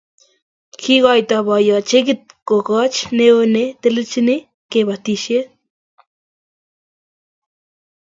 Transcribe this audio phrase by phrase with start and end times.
[0.79, 4.35] Kiikoito boiyot chekit kokoch neo ne telelchini
[4.71, 5.47] kabatisiet